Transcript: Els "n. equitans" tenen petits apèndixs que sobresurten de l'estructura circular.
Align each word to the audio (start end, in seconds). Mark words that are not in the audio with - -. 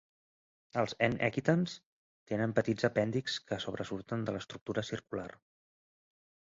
Els 0.83 0.95
"n. 1.07 1.09
equitans" 1.27 1.75
tenen 2.31 2.57
petits 2.61 2.89
apèndixs 2.91 3.39
que 3.51 3.61
sobresurten 3.67 4.27
de 4.31 4.37
l'estructura 4.39 4.87
circular. 4.93 5.33